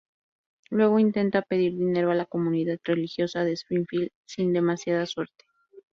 Luego 0.71 0.97
intenta 0.97 1.43
pedir 1.43 1.73
dinero 1.73 2.09
a 2.09 2.15
la 2.15 2.25
comunidad 2.25 2.79
religiosa 2.83 3.43
de 3.43 3.51
Springfield, 3.53 4.09
sin 4.25 4.51
demasiada 4.51 5.05
suerte. 5.05 5.45